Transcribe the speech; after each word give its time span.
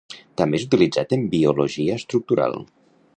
També 0.41 0.59
és 0.59 0.63
utilitzat 0.69 1.13
en 1.17 1.27
biologia 1.35 2.01
estructural. 2.01 2.61